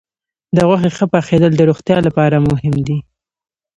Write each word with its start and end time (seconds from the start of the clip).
د 0.55 0.57
غوښې 0.67 0.89
ښه 0.97 1.05
پخېدل 1.13 1.51
د 1.55 1.61
روغتیا 1.69 1.97
لپاره 2.07 2.37
مهم 2.49 2.75
دي. 2.87 2.97